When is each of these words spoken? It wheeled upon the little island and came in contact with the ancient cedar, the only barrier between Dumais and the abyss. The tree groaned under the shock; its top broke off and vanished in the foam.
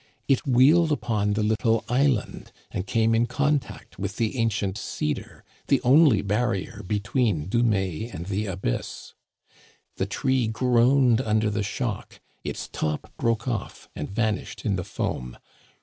It 0.27 0.47
wheeled 0.47 0.91
upon 0.91 1.33
the 1.33 1.43
little 1.43 1.85
island 1.87 2.51
and 2.71 2.87
came 2.87 3.13
in 3.13 3.27
contact 3.27 3.99
with 3.99 4.15
the 4.15 4.35
ancient 4.39 4.75
cedar, 4.79 5.43
the 5.67 5.79
only 5.81 6.23
barrier 6.23 6.81
between 6.81 7.47
Dumais 7.47 8.09
and 8.11 8.25
the 8.25 8.47
abyss. 8.47 9.13
The 9.97 10.07
tree 10.07 10.47
groaned 10.47 11.21
under 11.21 11.51
the 11.51 11.61
shock; 11.61 12.19
its 12.43 12.67
top 12.67 13.13
broke 13.17 13.47
off 13.47 13.89
and 13.95 14.09
vanished 14.09 14.65
in 14.65 14.75
the 14.75 14.83
foam. 14.83 15.37